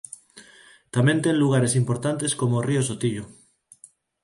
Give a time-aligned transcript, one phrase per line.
[0.95, 3.25] Tamén ten lugares importantes como o río Sotillo.